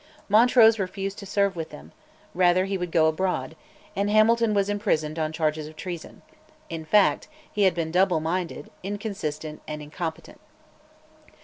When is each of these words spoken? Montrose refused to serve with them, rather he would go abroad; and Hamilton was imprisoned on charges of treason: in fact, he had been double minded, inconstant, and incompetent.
Montrose 0.29 0.79
refused 0.79 1.19
to 1.19 1.27
serve 1.27 1.55
with 1.55 1.69
them, 1.69 1.91
rather 2.33 2.65
he 2.65 2.75
would 2.75 2.89
go 2.91 3.05
abroad; 3.05 3.55
and 3.95 4.09
Hamilton 4.09 4.55
was 4.55 4.67
imprisoned 4.67 5.19
on 5.19 5.31
charges 5.31 5.67
of 5.67 5.75
treason: 5.75 6.23
in 6.71 6.85
fact, 6.85 7.27
he 7.51 7.65
had 7.65 7.75
been 7.75 7.91
double 7.91 8.19
minded, 8.19 8.71
inconstant, 8.83 9.61
and 9.67 9.79
incompetent. 9.79 10.41